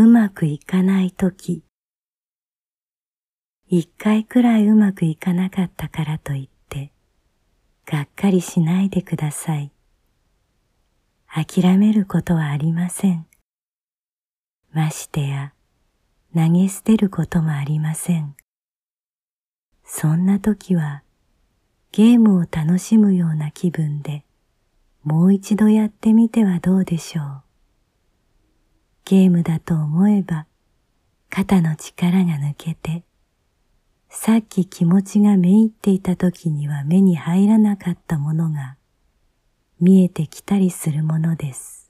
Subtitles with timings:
[0.00, 1.64] うまくいかないとき、
[3.66, 6.92] 一回くらいうまくいかなかったからといって、
[7.84, 9.72] がっかりしないでください。
[11.26, 13.26] 諦めることはありません。
[14.70, 15.52] ましてや、
[16.32, 18.36] 投げ捨てることもありません。
[19.82, 21.02] そんな時は、
[21.90, 24.24] ゲームを楽しむような気分で、
[25.02, 27.47] もう一度やってみてはどうでしょう。
[29.08, 30.44] ゲームだと思えば、
[31.30, 33.04] 肩の力が抜けて、
[34.10, 38.76] さっき気持ちがめいっていた時には目に入らなかったものが
[39.80, 41.87] 見えてきたりするものです。